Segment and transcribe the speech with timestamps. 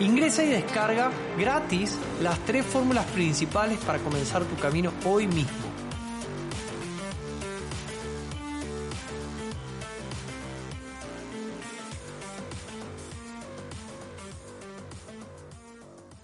[0.00, 5.52] Ingresa y descarga gratis las tres fórmulas principales para comenzar tu camino hoy mismo.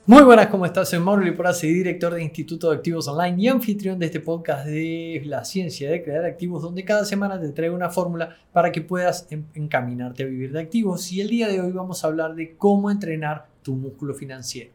[0.04, 0.88] Muy buenas, ¿cómo estás?
[0.88, 5.22] Soy Mauro Liporace, director de Instituto de Activos Online y anfitrión de este podcast de
[5.24, 9.28] la ciencia de crear activos, donde cada semana te traigo una fórmula para que puedas
[9.54, 11.12] encaminarte a vivir de activos.
[11.12, 14.72] Y el día de hoy vamos a hablar de cómo entrenar tu músculo financiero.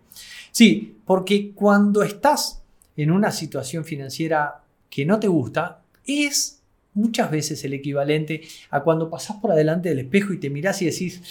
[0.51, 2.63] Sí, porque cuando estás
[2.95, 6.61] en una situación financiera que no te gusta, es
[6.93, 10.85] muchas veces el equivalente a cuando pasas por adelante del espejo y te miras y
[10.85, 11.21] decís,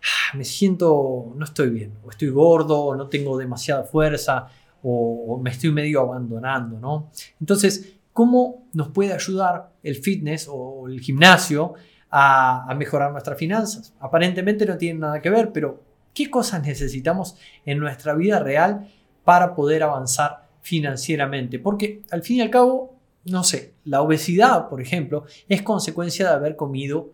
[0.00, 4.46] Ah, me siento, no estoy bien, o estoy gordo, o no tengo demasiada fuerza,
[4.82, 7.10] o, me estoy medio abandonando, ¿no?
[7.40, 11.74] Entonces, ¿cómo nos puede ayudar el fitness o el gimnasio
[12.10, 13.92] a, mejorar nuestras finanzas?
[13.98, 15.82] Aparentemente no tiene nada que ver, pero
[16.18, 18.88] ¿qué cosas necesitamos en nuestra vida real
[19.22, 21.60] para poder avanzar financieramente?
[21.60, 26.34] Porque al fin y al cabo, no sé, la obesidad, por ejemplo, es consecuencia de
[26.34, 27.12] haber comido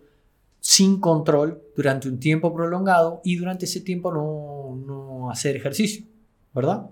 [0.59, 6.07] sin control durante un tiempo prolongado y durante ese tiempo no, no hacer ejercicio,
[6.55, 6.87] ¿verdad?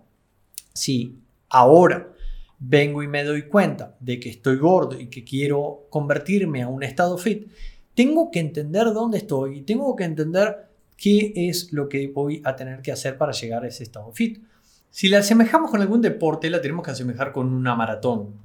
[0.74, 1.18] Si
[1.48, 2.12] ahora
[2.58, 6.82] vengo y me doy cuenta de que estoy gordo y que quiero convertirme a un
[6.82, 7.50] estado fit,
[7.94, 10.71] tengo que entender dónde estoy y tengo que entender
[11.02, 14.40] qué es lo que voy a tener que hacer para llegar a ese estado fit.
[14.88, 18.36] Si la asemejamos con algún deporte, la tenemos que asemejar con una maratón.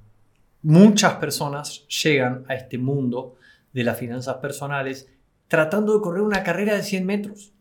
[0.64, 3.36] Muchas personas llegan a este mundo
[3.74, 5.08] de las finanzas personales
[5.48, 7.54] tratando de correr una carrera de 100 metros,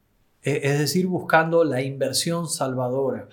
[0.43, 3.29] e, es decir, buscando la inversión salvadora.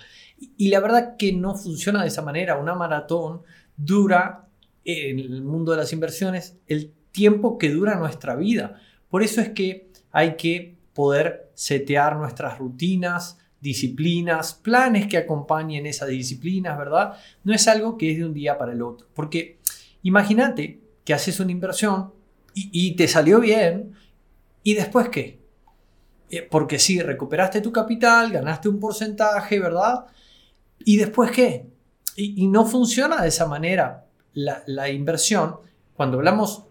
[0.58, 2.58] Y la verdad que no funciona de esa manera.
[2.58, 3.42] Una maratón
[3.78, 4.48] dura,
[4.84, 8.82] en el mundo de las inversiones, el tiempo que dura nuestra vida.
[9.10, 16.10] Por eso es que hay que poder setear nuestras rutinas, disciplinas, planes que acompañen esas
[16.10, 17.14] disciplinas, ¿verdad?
[17.44, 19.08] No es algo que es de un día para el otro.
[19.14, 19.60] Porque
[20.02, 22.14] imagínate que haces una inversión
[22.54, 23.94] y, te salió bien,
[24.64, 25.40] ¿Y después qué?
[26.30, 30.06] Eh, porque sí, recuperaste tu capital, ganaste un porcentaje, ¿verdad?
[30.86, 31.68] ¿Y después qué?
[32.16, 35.58] Y, no funciona de esa manera la, inversión.
[35.96, 36.64] Cuando hablamos,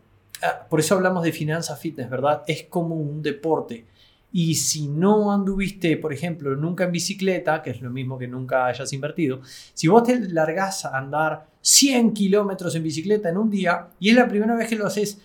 [0.42, 2.42] ah, por eso hablamos de finanzas fitness, ¿verdad?
[2.46, 3.86] Es como un deporte.
[4.32, 8.66] Y si no anduviste, por ejemplo, nunca en bicicleta, que es lo mismo que nunca
[8.66, 9.40] hayas invertido,
[9.74, 14.16] si vos te largás a andar 100 kilómetros en bicicleta en un día y es
[14.16, 15.18] la primera vez que lo haces,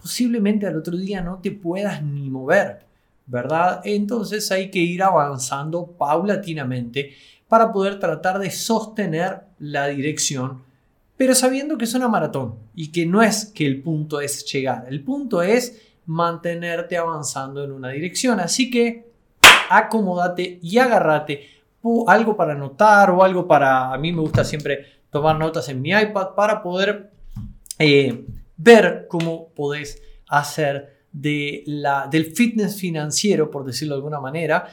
[0.00, 2.86] posiblemente al otro día no te puedas ni mover,
[3.26, 3.80] ¿verdad?
[3.84, 7.12] Entonces hay que ir avanzando paulatinamente
[7.46, 10.62] para poder tratar de sostener la dirección,
[11.16, 14.86] pero sabiendo que es una maratón y que no es que el punto es llegar,
[14.88, 18.40] el punto es mantenerte avanzando en una dirección.
[18.40, 19.10] Así que
[19.70, 21.48] acomódate y agárrate
[22.06, 25.90] algo para anotar o algo para, a mí me gusta siempre tomar notas en mi
[25.90, 27.10] iPad para poder
[27.78, 28.24] eh,
[28.56, 34.68] ver cómo podés hacer de la, del fitness financiero, por decirlo de alguna manera,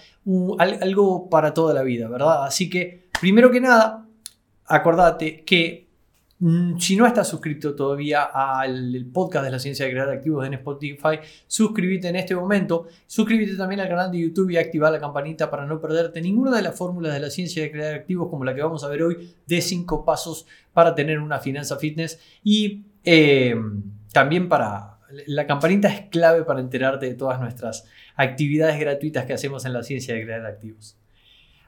[0.58, 2.46] algo para toda la vida, ¿verdad?
[2.46, 4.06] Así que, primero que nada,
[4.66, 5.89] acordate que
[6.78, 11.20] si no estás suscrito todavía al podcast de la ciencia de crear activos en Spotify,
[11.46, 12.88] suscríbete en este momento.
[13.08, 16.62] Suscríbete también al canal de YouTube y activa la campanita para no perderte ninguna de
[16.62, 19.36] las fórmulas de la ciencia de crear activos como la que vamos a ver hoy
[19.46, 22.20] de 5 pasos para tener una finanza fitness.
[22.44, 23.56] Y eh,
[24.14, 24.96] también para...
[25.26, 29.84] La campanita es clave para enterarte de todas nuestras actividades gratuitas que hacemos en la
[29.84, 31.00] ciencia de crear activos.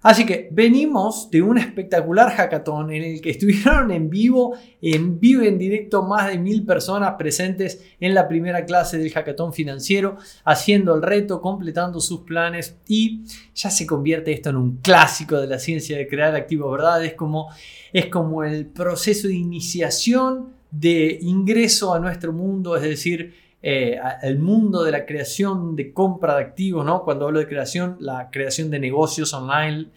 [0.04, 5.44] Así que venimos de un espectacular hackathon en el que estuvieron en vivo, en vivo,
[5.44, 10.96] en directo, más de mil personas presentes en la primera clase del hackathon financiero, haciendo
[10.96, 13.22] el reto, completando sus planes y
[13.54, 17.06] ya se convierte esto en un clásico de la ciencia de crear activos, ¿verdad?
[17.06, 17.50] Es como,
[17.94, 24.40] es como el proceso de iniciación de ingreso a nuestro mundo, es decir, eh, el
[24.40, 27.04] mundo de la creación de compra de activos, ¿no?
[27.04, 29.88] Cuando hablo de creación, la creación de negocios online,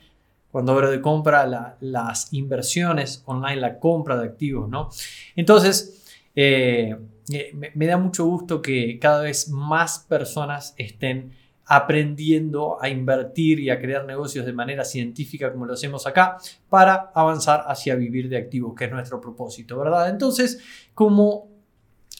[0.50, 4.90] cuando hablo de compra, las inversiones online, la compra de activos, ¿no?
[5.34, 6.05] Entonces,
[6.37, 6.94] eh,
[7.32, 11.32] eh, me, da mucho gusto que cada vez más personas estén
[11.66, 16.37] aprendiendo a invertir y a crear negocios de manera científica como lo hacemos acá
[16.69, 20.11] para avanzar hacia vivir de activos, que es nuestro propósito, ¿verdad?
[20.11, 20.61] Entonces,
[20.93, 21.54] como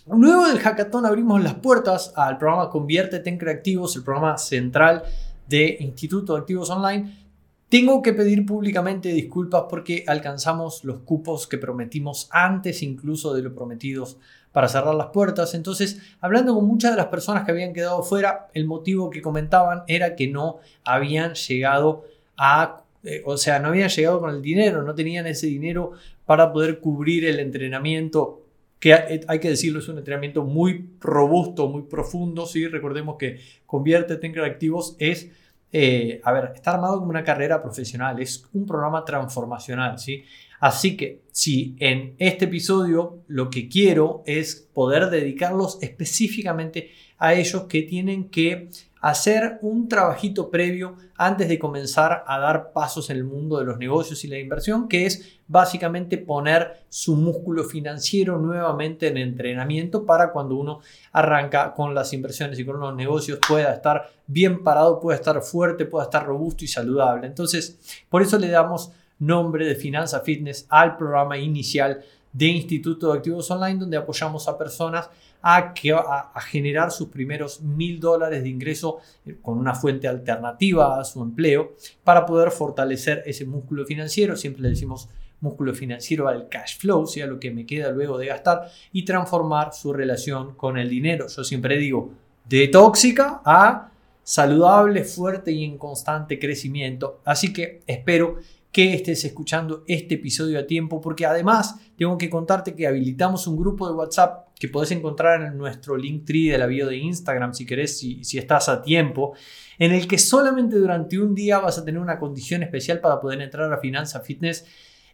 [0.07, 5.03] luego del hackathon abrimos las puertas al programa Conviértete en Creativos, el programa central
[5.49, 7.25] de Instituto de Activos Online,
[7.69, 13.55] tengo que pedir públicamente disculpas porque alcanzamos los cupos que prometimos antes incluso de lo
[13.55, 14.19] prometidos
[14.53, 15.55] para cerrar las puertas.
[15.55, 19.83] Entonces, hablando con muchas de las personas que habían quedado fuera, el motivo que comentaban
[19.89, 22.05] era que no habían llegado
[22.37, 25.93] a, eh, o sea, no habían llegado con el dinero, no tenían ese dinero
[26.27, 28.44] para poder cubrir el entrenamiento
[28.85, 32.69] que hay que decirlo, es un entrenamiento muy robusto, muy profundo, ¿sí?
[32.69, 35.31] Recordemos que Conviértete en Creativos es,
[35.73, 40.25] eh, a ver, está armado como una carrera profesional, es un programa transformacional, ¿sí?
[40.61, 47.63] Así que si en este episodio lo que quiero es poder dedicarlos específicamente a ellos
[47.63, 48.69] que tienen que
[49.05, 53.77] hacer un trabajito previo antes de comenzar a dar pasos en el mundo de los
[53.77, 60.33] negocios y la inversión, que es básicamente poner su músculo financiero nuevamente en entrenamiento para
[60.33, 60.81] cuando uno
[61.13, 65.85] arranca con las inversiones y con los negocios pueda estar bien parado, pueda estar fuerte,
[65.85, 67.27] pueda estar robusto y saludable.
[67.27, 67.79] Entonces,
[68.09, 72.03] por eso le damos nombre de Finanza Fitness al programa inicial
[72.35, 75.09] de Instituto de Activos Online, donde apoyamos a personas
[75.41, 81.01] a, que, a, generar sus primeros mil dólares de ingreso eh, con una fuente alternativa
[81.01, 84.37] a su empleo para poder fortalecer ese músculo financiero.
[84.37, 85.09] Siempre le decimos
[85.41, 89.73] músculo financiero al cash flow, sea lo que me queda luego de gastar, y transformar
[89.73, 91.29] su relación con el dinero.
[91.29, 92.11] Yo siempre digo,
[92.49, 93.91] de tóxica a
[94.25, 97.21] saludable, fuerte y en constante crecimiento.
[97.25, 98.39] Así que espero
[98.75, 103.57] que estés escuchando este episodio a tiempo, porque además tengo que contarte que habilitamos un
[103.57, 107.55] grupo de WhatsApp que podés encontrar en nuestro link tree de la bio de Instagram
[107.55, 109.35] si querés, si, estás a tiempo,
[109.79, 113.41] en el que solamente durante un día vas a tener una condición especial para poder
[113.43, 114.67] entrar a Finanza Fitness.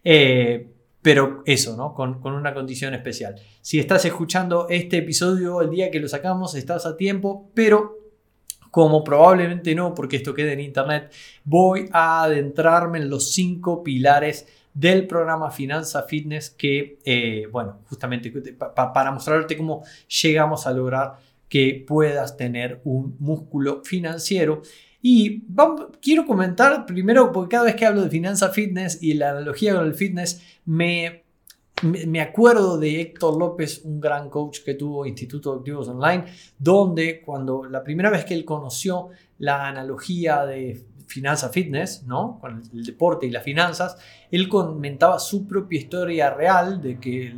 [0.02, 0.66] Eh,
[1.02, 1.92] pero eso, ¿no?
[1.92, 3.34] Con, con, una condición especial.
[3.60, 8.09] Si estás escuchando este episodio el día que lo sacamos, estás a tiempo, pero
[8.70, 11.12] como probablemente no, porque esto queda en internet,
[11.44, 18.31] voy a adentrarme en los cinco pilares del programa Finanza Fitness que, eh, bueno, justamente
[18.31, 19.82] para mostrarte cómo
[20.22, 21.19] llegamos a lograr
[21.49, 24.62] que puedas tener un músculo financiero.
[25.02, 25.43] Y
[26.00, 29.87] quiero comentar primero, porque cada vez que hablo de Finanza Fitness y la analogía con
[29.87, 31.25] el fitness, me
[31.82, 36.24] me acuerdo de Héctor López, un gran coach que tuvo Instituto de Activos Online,
[36.58, 42.38] donde cuando la primera vez que él conoció la analogía de finanza fitness, ¿no?
[42.40, 43.96] Con el deporte y las finanzas,
[44.30, 47.34] él comentaba su propia historia real de que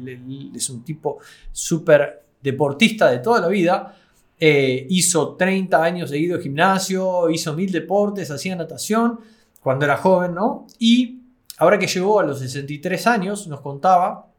[0.54, 1.18] es un tipo
[1.50, 3.96] súper deportista de toda la vida,
[4.38, 9.20] eh, hizo 30 años seguido de gimnasio, hizo mil deportes, hacía natación
[9.60, 10.66] cuando era joven, ¿no?
[10.78, 11.20] Y
[11.58, 14.31] ahora que llegó a los 63 años, nos contaba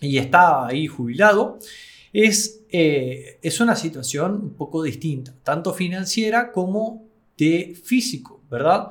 [0.00, 1.58] y está ahí jubilado,
[2.12, 7.04] es, eh, es una situación un poco distinta, tanto financiera como
[7.36, 8.88] de físico, ¿verdad?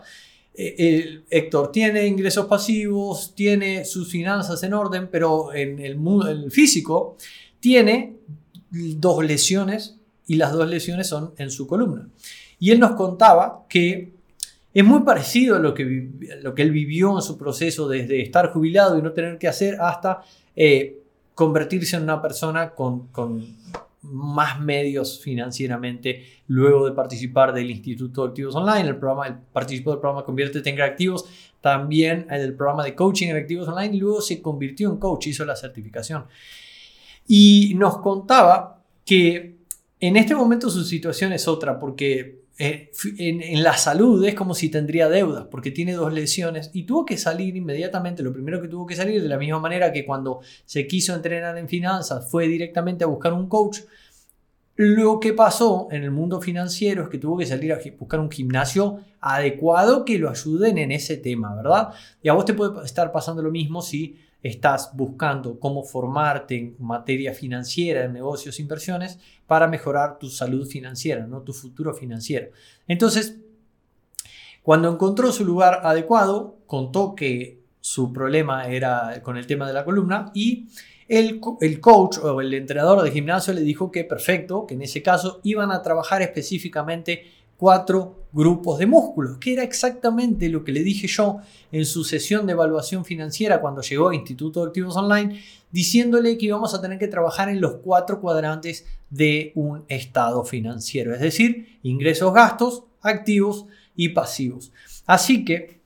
[0.53, 5.97] Eh, Héctor tiene ingresos pasivos, tiene sus finanzas en orden, pero en el,
[6.27, 7.17] el físico
[7.59, 8.17] tiene
[8.71, 9.95] dos lesiones
[10.27, 12.07] y las dos lesiones son en su columna.
[12.59, 14.11] Y él nos contaba que
[14.73, 16.09] es muy parecido a lo que,
[16.41, 19.77] lo que él vivió en su proceso desde estar jubilado y no tener que hacer
[19.79, 20.21] hasta
[20.55, 20.98] eh,
[21.39, 23.07] convertirse en una persona con,
[24.01, 29.91] más medios financieramente luego de participar del Instituto de Activos Online, el programa, el, participó
[29.91, 31.25] del programa Conviértete en Creativos,
[31.61, 35.27] también en el programa de coaching en Activos Online y luego se convirtió en coach,
[35.27, 36.25] hizo la certificación.
[37.25, 39.59] Y nos contaba que
[40.01, 44.67] en este momento su situación es otra porque eh, en, la salud es como si
[44.67, 48.21] tendría deuda, porque tiene dos lesiones y tuvo que salir inmediatamente.
[48.21, 51.57] Lo primero que tuvo que salir, de la misma manera que cuando se quiso entrenar
[51.57, 53.79] en finanzas, fue directamente a buscar un coach.
[54.75, 58.29] Lo que pasó en el mundo financiero es que tuvo que salir a buscar un
[58.29, 61.93] gimnasio adecuado que lo ayuden en ese tema, ¿verdad?
[62.21, 66.75] Y a vos te puede estar pasando lo mismo si estás buscando cómo formarte en
[66.79, 71.41] materia financiera, en negocios, inversiones, para mejorar tu salud financiera, ¿no?
[71.41, 72.51] tu futuro financiero.
[72.87, 73.39] Entonces,
[74.61, 79.83] cuando encontró su lugar adecuado, contó que su problema era con el tema de la
[79.83, 80.67] columna y
[81.07, 85.01] el, el, coach o el entrenador de gimnasio le dijo que perfecto, que en ese
[85.01, 87.25] caso iban a trabajar específicamente
[87.59, 91.39] cuatro grupos de músculos, que era exactamente lo que le dije yo
[91.73, 96.45] en su sesión de evaluación financiera cuando llegó a Instituto de Activos Online, diciéndole que
[96.45, 101.79] íbamos a tener que trabajar en los cuatro cuadrantes de un estado financiero, es decir,
[101.83, 104.71] ingresos, gastos, activos y pasivos.
[105.05, 105.81] Así que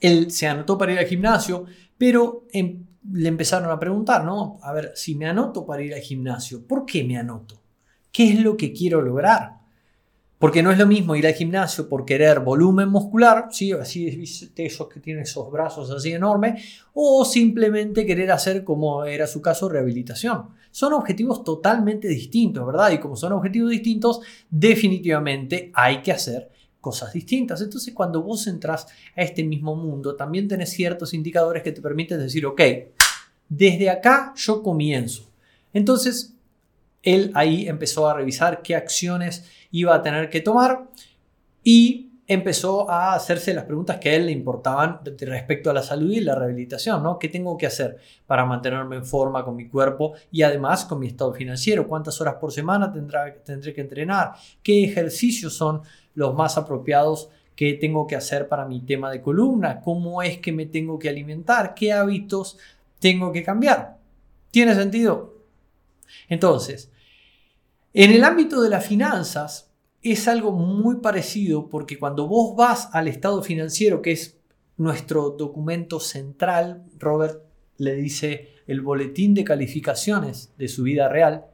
[0.00, 1.64] él se anotó para ir al gimnasio,
[1.98, 4.60] pero em, le empezaron a preguntar, ¿no?
[4.62, 7.60] A ver, si me anoto para ir al gimnasio, ¿por qué me anoto?
[8.12, 9.59] ¿Qué es lo que quiero lograr?
[10.40, 13.72] Porque no es lo mismo ir al gimnasio por querer volumen muscular, ¿sí?
[13.72, 14.24] así
[14.56, 19.68] esos que tienen esos brazos así enormes, o simplemente querer hacer como era su caso
[19.68, 20.46] rehabilitación.
[20.70, 22.90] Son objetivos totalmente distintos, ¿verdad?
[22.90, 27.60] Y como son objetivos distintos, definitivamente hay que hacer cosas distintas.
[27.60, 32.18] Entonces, cuando vos entras a este mismo mundo, también tenés ciertos indicadores que te permiten
[32.18, 32.62] decir, ok,
[33.46, 35.30] desde acá yo comienzo.
[35.74, 36.34] Entonces,
[37.02, 40.88] él ahí empezó a revisar qué acciones iba a tener que tomar
[41.62, 46.12] y empezó a hacerse las preguntas que a él le importaban respecto a la salud
[46.12, 47.18] y la rehabilitación, ¿no?
[47.18, 51.08] ¿Qué tengo que hacer para mantenerme en forma con mi cuerpo y además con mi
[51.08, 51.88] estado financiero?
[51.88, 54.34] ¿Cuántas horas por semana tendré que entrenar?
[54.62, 55.82] ¿Qué ejercicios son
[56.14, 59.80] los más apropiados que tengo que hacer para mi tema de columna?
[59.80, 61.74] ¿Cómo es que me tengo que alimentar?
[61.74, 62.58] ¿Qué hábitos
[63.00, 63.96] tengo que cambiar?
[64.52, 65.29] ¿Tiene sentido?
[66.28, 66.90] Entonces,
[67.92, 69.70] en el ámbito de las finanzas
[70.02, 74.38] es algo muy parecido porque cuando vos vas al estado financiero, que es
[74.76, 77.42] nuestro documento central, Robert
[77.76, 81.46] le dice el boletín de calificaciones de su vida real,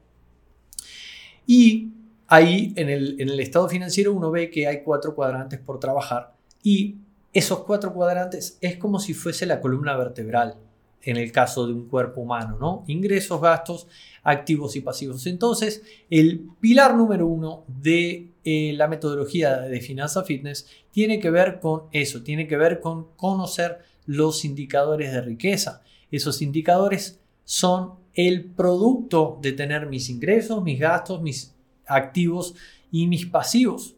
[1.47, 1.93] y
[2.27, 6.35] ahí en el, en el estado financiero uno ve que hay cuatro cuadrantes por trabajar
[6.63, 6.97] y
[7.33, 10.57] esos cuatro cuadrantes es como si fuese la columna vertebral
[11.03, 12.85] en el caso de un cuerpo humano, ¿no?
[12.89, 13.87] Ingresos, gastos,
[14.23, 15.27] activos y pasivos.
[15.27, 21.61] Entonces, el pilar número uno de eh, la metodología de finanza fitness tiene que ver
[21.61, 25.83] con eso, tiene que ver con conocer los indicadores de riqueza.
[26.11, 31.55] Esos indicadores son el producto de tener mis ingresos, mis gastos, mis
[31.87, 32.55] activos
[32.91, 33.95] y mis pasivos.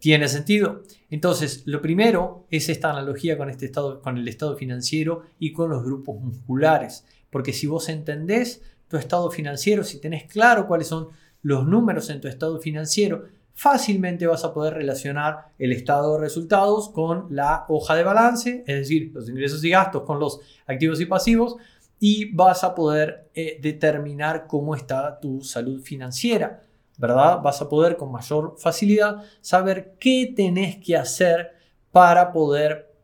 [0.00, 0.82] ¿Tiene sentido?
[1.10, 5.68] Entonces, lo primero es esta analogía con, este estado, con el estado financiero y con
[5.68, 7.04] los grupos musculares.
[7.28, 11.08] Porque si vos entendés tu estado financiero, si tenés claro cuáles son
[11.42, 16.88] los números en tu estado financiero, fácilmente vas a poder relacionar el estado de resultados
[16.88, 21.04] con la hoja de balance, es decir, los ingresos y gastos con los activos y
[21.04, 21.56] pasivos,
[21.98, 26.62] y vas a poder eh, determinar cómo está tu salud financiera.
[27.00, 27.40] ¿Verdad?
[27.42, 31.52] Vas a poder con mayor facilidad saber qué tenés que hacer
[31.90, 32.94] para poder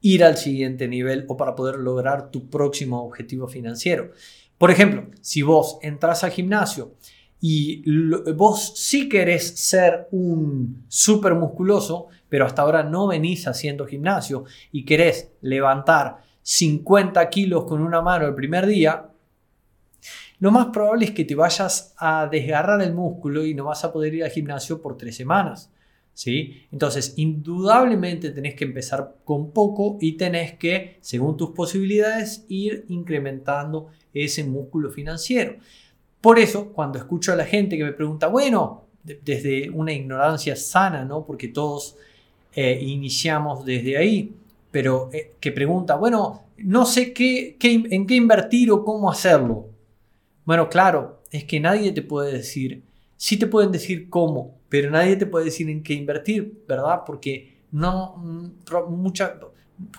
[0.00, 4.10] ir al siguiente nivel o para poder lograr tu próximo objetivo financiero.
[4.56, 6.94] Por ejemplo, si vos entras al gimnasio
[7.38, 7.82] y
[8.32, 14.86] vos sí querés ser un súper musculoso, pero hasta ahora no venís haciendo gimnasio y
[14.86, 19.10] querés levantar 50 kilos con una mano el primer día,
[20.38, 23.92] lo más probable es que te vayas a desgarrar el músculo y no vas a
[23.92, 25.70] poder ir al gimnasio por tres semanas.
[26.16, 26.66] ¿sí?
[26.72, 33.90] Entonces, indudablemente tenés que empezar con poco y tenés que, según tus posibilidades, ir incrementando
[34.12, 35.56] ese músculo financiero.
[36.20, 41.04] Por eso, cuando escucho a la gente que me pregunta, bueno, desde una ignorancia sana,
[41.04, 41.24] ¿no?
[41.24, 41.96] Porque todos
[42.54, 44.34] eh, iniciamos desde ahí,
[44.70, 49.75] pero eh, que pregunta, bueno, no sé qué, en qué invertir o cómo hacerlo.
[50.46, 52.84] Bueno, claro, es que nadie te puede decir,
[53.16, 57.02] sí te pueden decir cómo, pero nadie te puede decir en qué invertir, ¿verdad?
[57.04, 58.50] Porque no, mm,
[58.90, 59.40] mucha,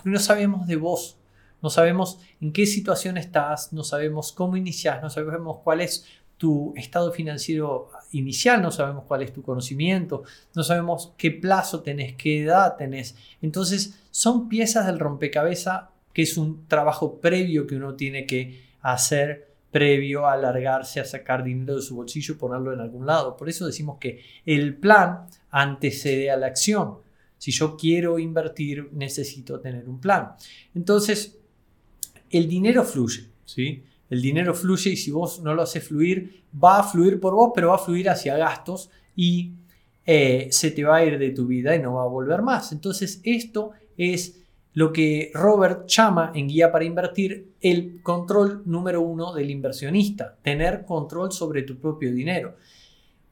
[0.04, 1.18] no sabemos de vos,
[1.60, 6.06] no sabemos en qué situación estás, no sabemos cómo iniciar, no sabemos cuál es
[6.38, 10.22] tu estado financiero inicial, no sabemos cuál es tu conocimiento,
[10.54, 13.16] no sabemos qué plazo tenés, qué edad tenés.
[13.42, 19.47] Entonces, son piezas del rompecabezas que es un trabajo previo que uno tiene que hacer
[19.70, 23.36] previo a alargarse a sacar dinero de su bolsillo y ponerlo en algún lado.
[23.36, 26.98] Por eso decimos que el plan antecede a la acción.
[27.36, 30.32] Si yo quiero invertir, necesito tener un plan.
[30.74, 31.38] Entonces,
[32.30, 33.84] el dinero fluye, ¿sí?
[34.10, 37.52] El dinero fluye y si vos no lo haces fluir, va a fluir por vos,
[37.54, 39.52] pero va a fluir hacia gastos y
[40.06, 42.72] eh, se te va a ir de tu vida y no va a volver más.
[42.72, 44.40] Entonces, esto es
[44.78, 50.84] lo que Robert llama en Guía para Invertir el control número uno del inversionista, tener
[50.84, 52.54] control sobre tu propio dinero.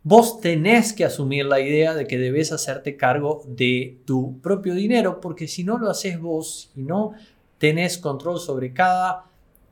[0.02, 5.20] Vos tenés que asumir la idea de que debes hacerte cargo de tu propio dinero,
[5.20, 7.12] porque si no lo haces vos y no
[7.58, 9.26] tenés control sobre cada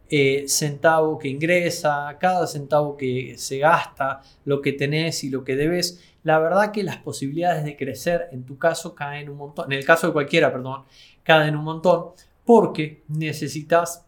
[0.08, 5.56] eh, centavo que ingresa, cada centavo que se gasta, lo que tenés y lo que
[5.56, 9.78] debes, la verdad que las posibilidades de crecer en tu caso caen un montón, en
[9.78, 10.84] el caso de cualquiera, perdón,
[11.24, 12.10] caen un montón
[12.44, 14.04] porque necesitas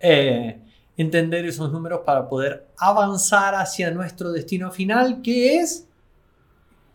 [0.00, 0.60] eh,
[0.96, 5.88] entender esos números para poder avanzar hacia nuestro destino final, que es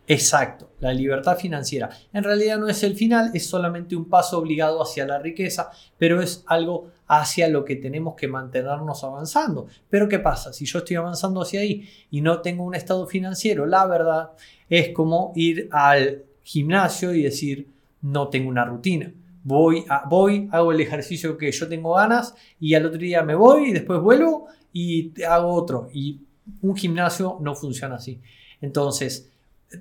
[0.06, 1.90] exacto, la libertad financiera.
[2.12, 6.20] En realidad no es el final, es solamente un paso obligado hacia la riqueza, pero
[6.20, 9.66] es algo hacia lo que tenemos que mantenernos avanzando.
[9.88, 10.52] Pero ¿qué pasa?
[10.52, 14.30] Si yo estoy avanzando hacia ahí y no tengo un estado financiero, la verdad
[14.68, 17.68] es como ir al gimnasio y decir,
[18.02, 19.12] no tengo una rutina.
[19.42, 23.70] Voy, voy, hago el ejercicio que yo tengo ganas y al otro día me voy
[23.70, 25.88] y después vuelvo y hago otro.
[25.92, 26.20] Y
[26.60, 28.20] un gimnasio no funciona así.
[28.60, 29.30] Entonces,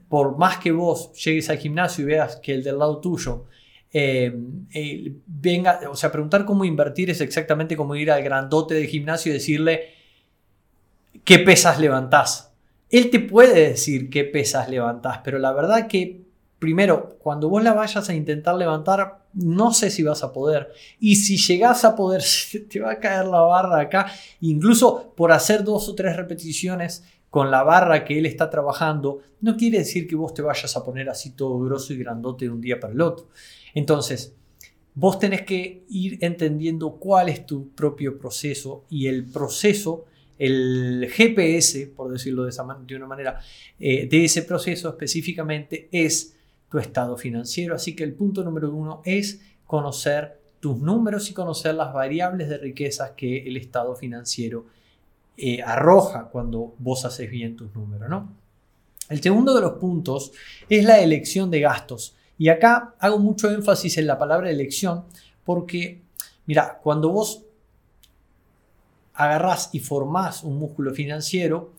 [0.07, 3.45] por más que vos llegues al gimnasio y veas que el del lado tuyo
[3.91, 4.31] eh,
[4.71, 9.31] eh, venga, o sea, preguntar cómo invertir es exactamente como ir al grandote del gimnasio
[9.31, 9.93] y decirle
[11.23, 12.51] qué pesas levantás.
[12.89, 16.21] Él te puede decir qué pesas levantás, pero la verdad que
[16.59, 20.71] primero, cuando vos la vayas a intentar levantar, no sé si vas a poder.
[20.99, 22.21] Y si llegas a poder,
[22.69, 24.11] te va a caer la barra acá.
[24.41, 29.55] Incluso por hacer dos o tres repeticiones con la barra que él está trabajando, no
[29.55, 32.61] quiere decir que vos te vayas a poner así todo grosso y grandote de un
[32.61, 33.29] día para el otro.
[33.73, 34.35] Entonces,
[34.95, 40.05] vos tenés que ir entendiendo cuál es tu propio proceso y el proceso,
[40.39, 43.39] el GPS, por decirlo de, esa de una manera,
[43.79, 46.35] eh, de ese proceso específicamente es
[46.69, 47.75] tu estado financiero.
[47.75, 52.57] Así que el punto número uno es conocer tus números y conocer las variables de
[52.57, 54.65] riquezas que el estado financiero
[55.37, 58.09] eh, arroja cuando vos haces bien tus números.
[58.09, 58.29] ¿no?
[59.09, 60.31] El segundo de los puntos
[60.67, 62.15] es la elección de gastos.
[62.37, 65.05] Y acá hago mucho énfasis en la palabra elección
[65.43, 66.01] porque,
[66.45, 67.43] mira, cuando vos
[69.13, 71.73] agarrás y formás un músculo financiero,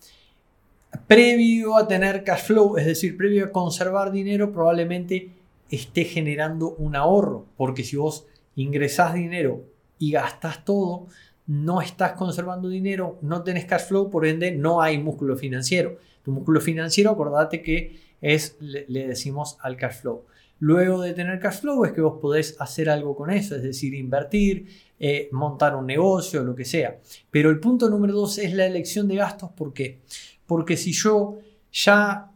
[1.07, 5.31] previo a tener cash flow, es decir, previo a conservar dinero, probablemente
[5.69, 9.63] esté generando un ahorro, porque si vos ingresás dinero
[9.97, 11.07] y gastás todo,
[11.47, 15.97] no estás conservando dinero, no tenés cash flow, por ende no hay músculo financiero.
[16.23, 20.25] Tu músculo financiero, acordate que es, le, decimos al cash flow.
[20.59, 23.95] Luego de tener cash flow es que vos podés hacer algo con eso, es decir,
[23.95, 24.67] invertir,
[24.99, 26.99] eh, montar un negocio, lo que sea.
[27.31, 29.49] Pero el punto número dos es la elección de gastos.
[29.51, 30.01] ¿Por qué?
[30.30, 30.30] Porque
[30.77, 31.39] si yo
[31.71, 32.31] ya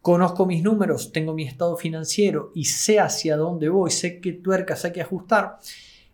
[0.00, 4.84] conozco mis números, tengo mi estado financiero y sé hacia dónde voy, sé qué tuercas
[4.84, 5.58] hay que ajustar,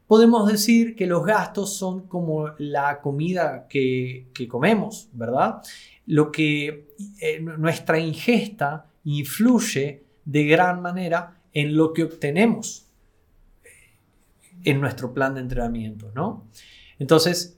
[0.06, 5.62] podemos decir que los gastos son como la comida que, comemos, ¿verdad?
[6.06, 6.88] Lo que
[7.20, 12.86] eh, nuestra ingesta influye de gran manera en lo que obtenemos
[14.64, 16.46] en nuestro plan de entrenamiento, ¿no?
[16.98, 17.57] Entonces,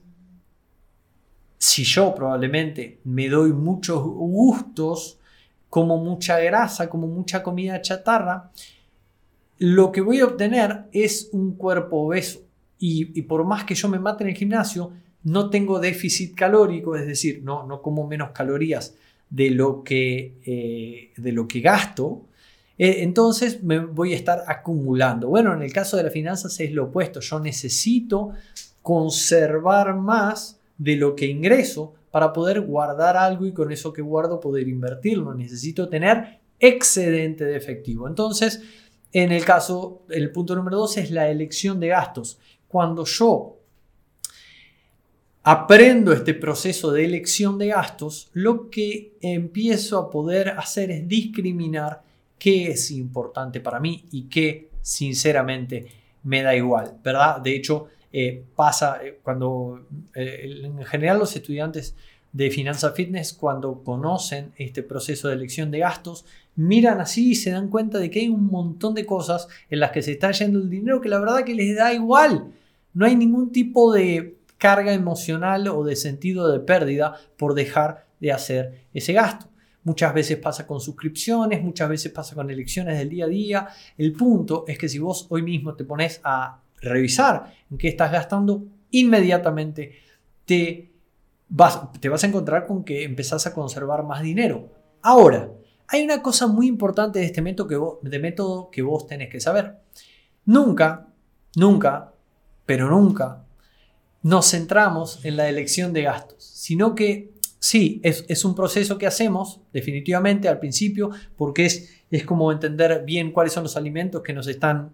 [1.61, 5.19] si yo probablemente me doy muchos gustos,
[5.69, 8.49] como mucha grasa, como mucha comida chatarra,
[9.59, 12.41] lo que voy a obtener es un cuerpo obeso.
[12.79, 14.91] Y, por más que yo me mate en el gimnasio,
[15.23, 18.95] no tengo déficit calórico, es decir, no, no como menos calorías
[19.29, 22.25] de lo que, eh, de lo que gasto,
[22.75, 25.27] eh, entonces me voy a estar acumulando.
[25.27, 28.31] Bueno, en el caso de las finanzas es lo opuesto, yo necesito
[28.81, 34.39] conservar más de lo que ingreso para poder guardar algo y con eso que guardo
[34.39, 35.33] poder invertirlo.
[35.35, 38.07] Necesito tener excedente de efectivo.
[38.07, 38.63] Entonces,
[39.13, 42.39] en el caso, el punto número dos es la elección de gastos.
[42.67, 43.59] Cuando yo
[45.43, 52.01] aprendo este proceso de elección de gastos, lo que empiezo a poder hacer es discriminar
[52.39, 55.85] qué es importante para mí y qué sinceramente
[56.23, 57.39] me da igual, ¿verdad?
[57.39, 61.95] De hecho, eh, pasa eh, cuando eh, en general los estudiantes
[62.33, 67.51] de finanza fitness cuando conocen este proceso de elección de gastos miran así y se
[67.51, 70.59] dan cuenta de que hay un montón de cosas en las que se está yendo
[70.59, 72.51] el dinero que la verdad que les da igual
[72.93, 78.31] no hay ningún tipo de carga emocional o de sentido de pérdida por dejar de
[78.31, 79.51] hacer ese gasto
[79.83, 83.67] Muchas veces pasa con suscripciones, muchas veces pasa con elecciones del día a día.
[83.97, 88.11] El punto es que si vos hoy mismo te pones a revisar en qué estás
[88.11, 89.93] gastando, inmediatamente
[90.45, 90.91] te
[91.47, 94.69] vas, te vas a encontrar con que empezás a conservar más dinero.
[95.01, 95.49] Ahora,
[95.87, 97.67] hay una cosa muy importante de este método
[98.71, 99.75] que vos, que tenés que saber.
[100.45, 101.07] Nunca,
[101.55, 102.13] nunca,
[102.65, 103.43] pero nunca
[104.23, 109.61] nos centramos en la elección de gastos, sino que sí, es, un proceso que hacemos
[109.73, 114.47] definitivamente al principio porque es, es como entender bien cuáles son los alimentos que nos
[114.47, 114.93] están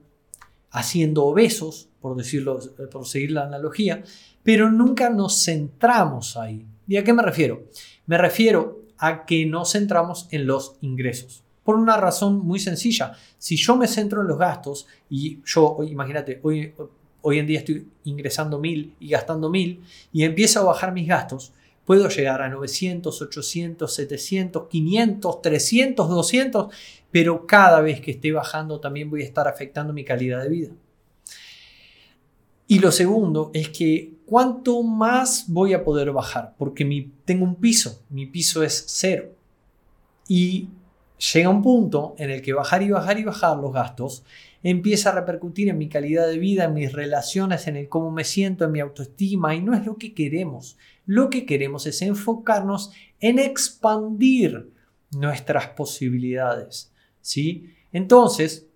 [0.71, 2.59] haciendo obesos, por decirlo,
[2.91, 4.03] por seguir la analogía,
[4.43, 6.65] pero nunca nos centramos ahí.
[6.87, 7.65] ¿Y a qué me refiero?
[8.05, 11.43] Me refiero a que nos centramos en los ingresos.
[11.63, 13.13] Por una razón muy sencilla.
[13.37, 16.73] Si yo me centro en los gastos y yo, imagínate, hoy,
[17.21, 21.51] hoy en día estoy ingresando mil y gastando mil y empiezo a bajar mis gastos,
[21.87, 26.75] puedo llegar a 900, 800, 700, 500, 300, 200,
[27.11, 30.71] pero cada vez que esté bajando también voy a estar afectando mi calidad de vida.
[32.67, 37.55] Y lo segundo es que cuánto más voy a poder bajar, porque mi, tengo un
[37.55, 39.29] piso, mi piso es cero.
[40.27, 40.67] Y
[41.33, 44.23] llega un punto en el que bajar y bajar y bajar los gastos
[44.63, 48.25] empieza a repercutir en mi calidad de vida, en mis relaciones, en el cómo me
[48.25, 50.77] siento, en mi autoestima, y no es lo que queremos.
[51.05, 52.91] Lo que queremos es enfocarnos
[53.21, 54.71] en expandir
[55.11, 56.91] nuestras posibilidades.
[57.27, 57.73] ¿Sí?
[57.91, 58.67] Entonces,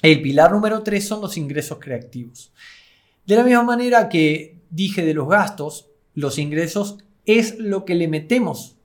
[0.00, 2.52] el pilar número tres son los ingresos creativos.
[3.26, 8.06] De la misma manera que dije de los gastos, los ingresos es lo que le
[8.06, 8.76] metemos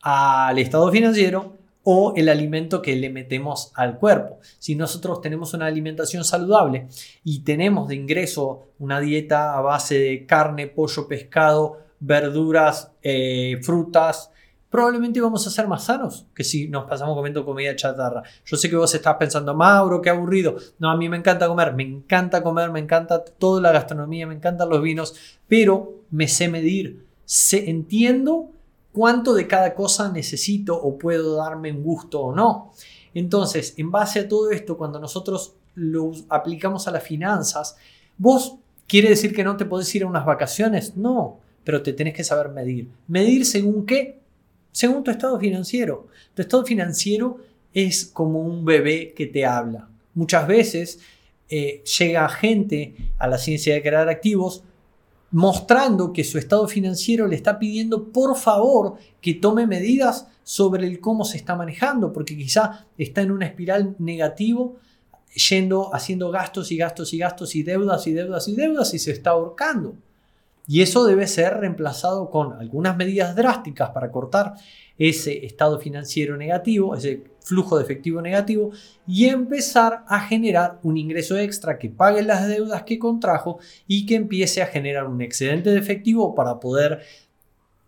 [0.00, 4.40] al estado financiero o el alimento que le metemos al cuerpo.
[4.58, 6.88] Si nosotros tenemos una alimentación saludable
[7.22, 14.30] y tenemos de ingreso una dieta a base de carne, pollo, pescado, verduras, eh, frutas,
[14.74, 18.24] probablemente vamos a ser más sanos que si nos pasamos comiendo comida chatarra.
[18.44, 20.56] Yo sé que vos estás pensando, Mauro, qué aburrido.
[20.80, 24.34] No, a mí me encanta comer, me encanta comer, me encanta toda la gastronomía, me
[24.34, 25.14] encantan los vinos,
[25.46, 28.50] pero me sé medir, sé, entiendo
[28.92, 32.72] cuánto de cada cosa necesito o puedo darme un gusto o no.
[33.14, 37.76] Entonces, en base a todo esto, cuando nosotros lo aplicamos a las finanzas,
[38.18, 38.56] vos
[38.88, 42.24] quiere decir que no te podés ir a unas vacaciones, no, pero te tenés que
[42.24, 42.90] saber medir.
[43.06, 44.23] ¿Medir según qué?
[44.74, 46.08] Según tu estado financiero.
[46.34, 47.38] Tu estado financiero
[47.72, 49.88] es como un bebé que te habla.
[50.14, 50.98] Muchas veces
[51.48, 54.64] eh, llega gente a la ciencia de crear activos
[55.30, 60.98] mostrando que su estado financiero le está pidiendo por favor que tome medidas sobre el
[60.98, 64.76] cómo se está manejando, porque quizá está en una espiral negativo,
[65.50, 69.12] yendo, haciendo gastos y gastos y gastos y deudas y deudas y deudas y se
[69.12, 69.94] está ahorcando.
[70.66, 74.54] Y eso debe ser reemplazado con algunas medidas drásticas para cortar
[74.96, 78.70] ese estado financiero negativo, ese flujo de efectivo negativo,
[79.06, 84.14] y empezar a generar un ingreso extra que pague las deudas que contrajo y que
[84.14, 87.00] empiece a generar un excedente de efectivo para poder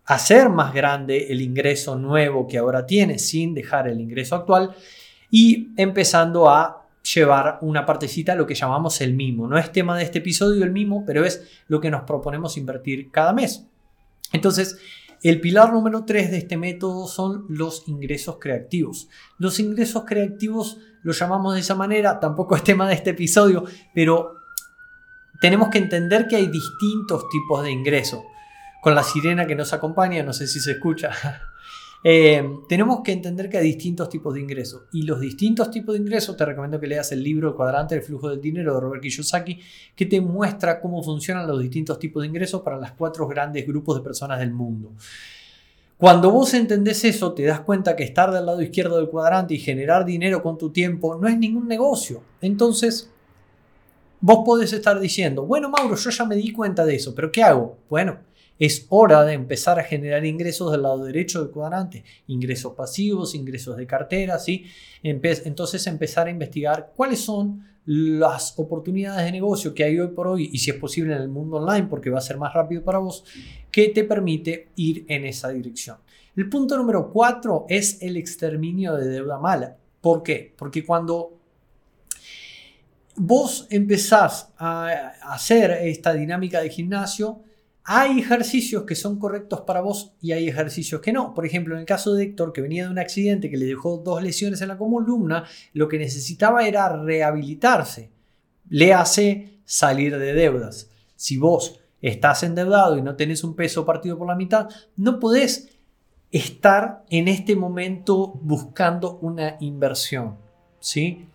[0.05, 4.73] hacer más grande el ingreso nuevo que ahora tiene sin dejar el ingreso actual
[5.29, 6.76] y empezando a
[7.13, 9.47] llevar una partecita a lo que llamamos el mimo.
[9.47, 13.11] No es tema de este episodio el mimo, pero es lo que nos proponemos invertir
[13.11, 13.65] cada mes.
[14.33, 14.77] Entonces,
[15.23, 19.09] el pilar número 3 de este método son los ingresos creativos.
[19.37, 24.35] Los ingresos creativos los llamamos de esa manera, tampoco es tema de este episodio, pero
[25.39, 28.21] tenemos que entender que hay distintos tipos de ingresos.
[28.81, 31.11] Con la sirena que nos acompaña, no sé si se escucha,
[32.03, 34.83] eh, tenemos que entender que hay distintos tipos de ingresos.
[34.93, 38.03] Y los distintos tipos de ingresos, te recomiendo que leas el libro El cuadrante del
[38.03, 39.59] flujo del dinero de Robert Kiyosaki,
[39.95, 43.97] que te muestra cómo funcionan los distintos tipos de ingresos para los cuatro grandes grupos
[43.97, 44.93] de personas del mundo.
[45.97, 49.59] Cuando vos entendés eso, te das cuenta que estar del lado izquierdo del cuadrante y
[49.59, 52.21] generar dinero con tu tiempo no es ningún negocio.
[52.39, 53.09] Entonces,
[54.21, 57.41] vos podés estar diciendo, bueno, Mauro, yo ya me di cuenta de eso, pero ¿qué
[57.41, 57.77] hago?
[57.89, 58.19] Bueno,
[58.59, 63.77] es hora de empezar a generar ingresos del lado derecho del cuadrante, ingresos pasivos, ingresos
[63.77, 64.65] de cartera, ¿sí?
[65.03, 70.49] Entonces empezar a investigar cuáles son las oportunidades de negocio que hay hoy por hoy
[70.51, 72.97] y si es posible en el mundo online porque va a ser más rápido para
[72.97, 73.23] vos,
[73.71, 75.97] que te permite ir en esa dirección.
[76.35, 79.77] El punto número cuatro es el exterminio de deuda mala.
[80.01, 80.53] ¿Por qué?
[80.57, 81.39] Porque cuando
[83.15, 87.41] vos empezás a hacer esta dinámica de gimnasio,
[87.89, 91.33] hay ejercicios que son correctos para vos y hay ejercicios que no.
[91.33, 93.99] Por ejemplo, en el caso de Héctor, que venía de un accidente que le dejó
[93.99, 98.11] dos lesiones en la columna, lo que necesitaba era rehabilitarse.
[98.67, 100.89] Le hace salir de deudas.
[101.15, 105.69] Si vos estás endeudado y no tenés un peso partido por la mitad, no podés
[106.29, 110.35] estar en este momento buscando una inversión.
[110.81, 111.25] ¿sí?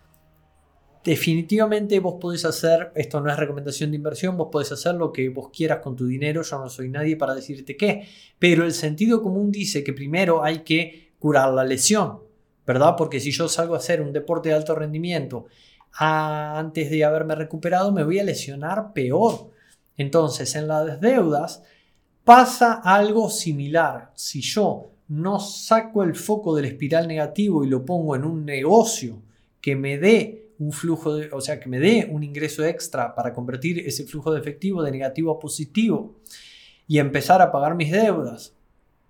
[1.05, 5.29] Definitivamente vos podés hacer, esto no es recomendación de inversión, vos podés hacer lo que
[5.29, 8.07] vos quieras con tu dinero, yo no soy nadie para decirte qué,
[8.39, 12.21] pero el sentido común dice que primero hay que curar la lesión,
[12.67, 12.95] ¿verdad?
[12.97, 15.47] Porque si yo salgo a hacer un deporte de alto rendimiento
[15.95, 19.51] antes de haberme recuperado, me voy a lesionar peor.
[19.97, 21.63] Entonces, en las deudas
[22.25, 24.11] pasa algo similar.
[24.15, 29.23] Si yo no saco el foco del espiral negativo y lo pongo en un negocio
[29.61, 33.33] que me dé un flujo, de, o sea, que me dé un ingreso extra para
[33.33, 36.21] convertir ese flujo de efectivo de negativo a positivo
[36.87, 38.55] y empezar a pagar mis deudas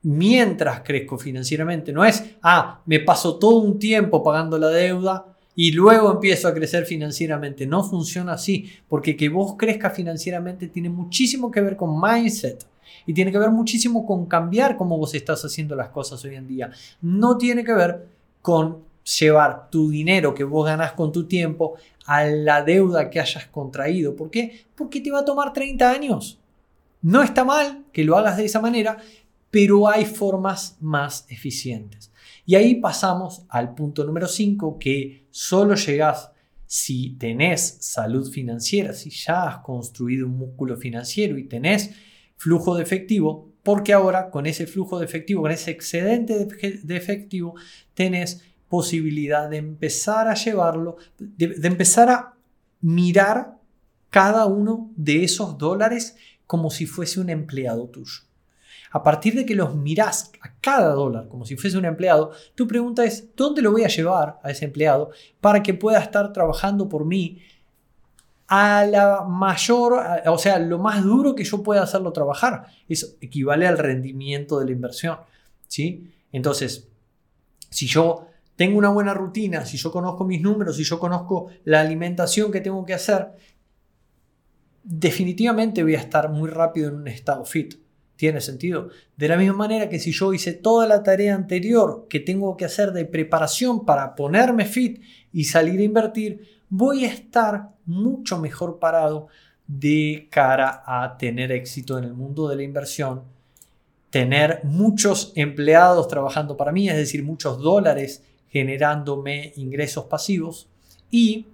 [0.03, 1.93] mientras crezco financieramente.
[1.93, 6.55] No es, ah, me paso todo un tiempo pagando la deuda y luego empiezo a
[6.55, 7.67] crecer financieramente.
[7.67, 12.67] No funciona así, porque que vos crezcas financieramente tiene muchísimo que ver con mindset.
[13.07, 16.47] Y tiene que ver muchísimo con cambiar cómo vos estás haciendo las cosas hoy en
[16.47, 16.71] día.
[17.01, 18.07] No tiene que ver
[18.41, 21.75] con llevar tu dinero que vos ganás con tu tiempo
[22.07, 24.17] a la deuda que hayas contraído.
[24.17, 24.67] ¿Por qué?
[24.75, 26.39] Porque te va a tomar 30 años.
[27.01, 28.99] No está mal que lo hagas de esa manera,
[29.51, 32.13] pero hay formas más eficientes.
[32.47, 36.31] Y ahí pasamos al punto número 5, que solo llegas
[36.67, 41.91] si tenés salud financiera, si ya has construido un músculo financiero y tenés
[42.37, 47.55] flujo de efectivo, porque ahora con ese flujo de efectivo, con ese excedente de efectivo,
[47.95, 52.33] tenés posibilidad de empezar a llevarlo, de, empezar a
[52.81, 53.59] mirar
[54.09, 58.23] cada uno de esos dólares como si fuese un empleado tuyo.
[58.91, 62.67] A partir de que los mirás a cada dólar como si fuese un empleado, tu
[62.67, 65.11] pregunta es, ¿dónde lo voy a llevar a ese empleado
[65.43, 67.43] para que pueda estar trabajando por mí
[68.49, 72.69] a la mayor, o sea, lo más duro que yo pueda hacerlo trabajar.
[72.89, 75.19] Eso equivale al rendimiento de la inversión.
[75.69, 76.11] ¿sí?
[76.33, 76.89] Entonces,
[77.69, 78.32] si yo
[78.63, 82.61] tengo una buena rutina, si yo conozco mis números, si yo conozco la alimentación que
[82.61, 83.33] tengo que hacer,
[84.85, 87.75] definitivamente voy a estar muy rápido en un estado fit.
[88.15, 88.91] ¿Tiene sentido?
[89.17, 92.65] De la misma manera que si yo hice toda la tarea anterior que tengo que
[92.65, 98.79] hacer de preparación para ponerme fit y salir a invertir, voy a estar mucho mejor
[98.79, 99.27] parado
[99.67, 103.25] de cara a tener éxito en el mundo de la inversión,
[104.11, 108.23] tener muchos empleados trabajando para mí, es decir, muchos dólares
[108.53, 110.69] generándome ingresos pasivos
[111.11, 111.47] y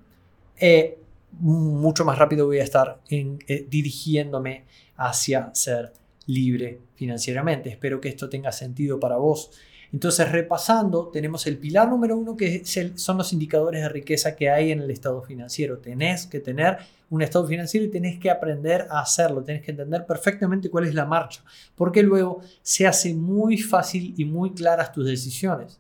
[0.59, 0.99] eh,
[1.41, 4.65] mucho más rápido voy a estar eh, dirigiéndome
[4.97, 5.93] hacia ser
[6.27, 7.71] libre financieramente.
[7.71, 9.51] Espero que esto tenga sentido para vos.
[9.93, 14.73] Entonces, repasando, tenemos el pilar número uno que son los indicadores de riqueza que hay
[14.73, 15.79] en el estado financiero.
[15.79, 20.05] Tenés que tener un estado financiero y tenés que aprender a hacerlo, tenés que entender
[20.05, 21.43] perfectamente cuál es la marcha,
[21.75, 25.79] porque luego se hace muy fácil y muy claras tus decisiones.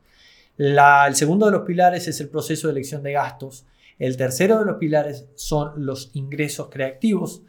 [0.59, 3.64] El segundo de los pilares es el proceso de elección de gastos.
[3.99, 7.42] El tercero de los pilares son los ingresos creativos.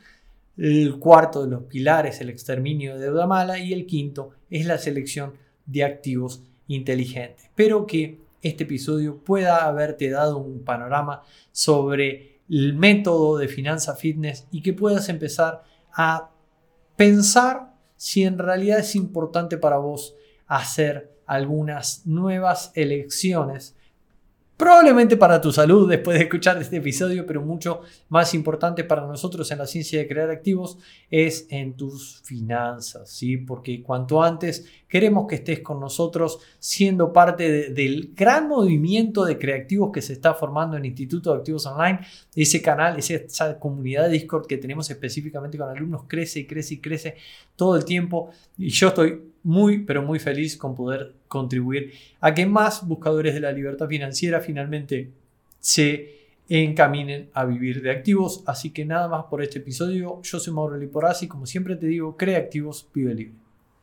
[0.57, 3.57] El cuarto de los pilares, el exterminio de deuda mala.
[3.57, 5.33] Y el quinto es la selección
[5.65, 7.45] de activos inteligentes.
[7.45, 14.47] Espero que este episodio pueda haberte dado un panorama sobre el método de finanza fitness
[14.51, 16.31] y que puedas empezar a
[16.95, 20.15] pensar si en realidad es importante para vos
[20.47, 23.75] hacer algunas nuevas elecciones
[24.59, 29.49] Probablemente para tu salud después de escuchar este episodio, pero mucho más importante para nosotros
[29.51, 30.77] en la ciencia de crear activos
[31.09, 33.37] es en tus finanzas, ¿sí?
[33.37, 39.91] Porque cuanto antes queremos que estés con nosotros siendo parte del gran movimiento de creativos
[39.93, 41.99] que se está formando en Instituto de Activos Online,
[42.35, 46.81] ese canal, esa comunidad de Discord que tenemos específicamente con alumnos crece y crece y
[46.81, 47.15] crece
[47.55, 52.45] todo el tiempo y yo estoy muy, pero muy feliz con poder contribuir a que
[52.45, 55.11] más buscadores de la libertad financiera finalmente
[55.59, 58.43] se encaminen a vivir de activos.
[58.45, 60.21] Así que nada más por este episodio.
[60.23, 61.27] Yo soy Mauro Liporazzi.
[61.27, 63.48] Como siempre te digo, crea activos, vive libre.